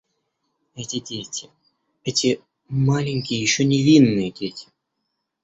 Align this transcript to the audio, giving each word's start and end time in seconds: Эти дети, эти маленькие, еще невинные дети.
Эти 0.73 0.99
дети, 0.99 1.51
эти 2.03 2.41
маленькие, 2.67 3.39
еще 3.39 3.63
невинные 3.65 4.31
дети. 4.31 4.67